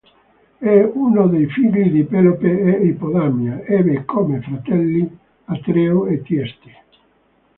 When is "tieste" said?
6.23-6.71